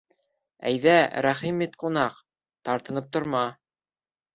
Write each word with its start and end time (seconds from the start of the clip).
Әйҙә, 0.69 0.95
рәхим 1.27 1.63
ит, 1.67 1.77
ҡунаҡ, 1.85 2.19
тартынып 2.71 3.17
торма! 3.17 3.49